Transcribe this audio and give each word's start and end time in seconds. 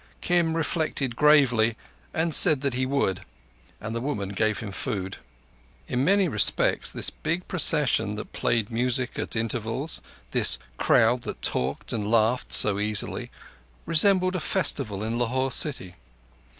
Kim 0.19 0.57
reflected 0.57 1.15
gravely, 1.15 1.77
and 2.11 2.33
said 2.33 2.61
that 2.61 2.73
he 2.73 2.87
would, 2.87 3.19
and 3.79 3.95
the 3.95 4.01
woman 4.01 4.29
gave 4.29 4.57
him 4.57 4.71
food. 4.71 5.17
In 5.87 6.03
many 6.03 6.27
respects, 6.27 6.89
this 6.89 7.11
big 7.11 7.47
procession 7.47 8.15
that 8.15 8.33
played 8.33 8.71
music 8.71 9.19
at 9.19 9.35
intervals—this 9.35 10.57
crowd 10.77 11.21
that 11.21 11.43
talked 11.43 11.93
and 11.93 12.09
laughed 12.09 12.51
so 12.51 12.79
easily—resembled 12.79 14.35
a 14.35 14.39
festival 14.39 15.03
in 15.03 15.19
Lahore 15.19 15.51
city. 15.51 15.93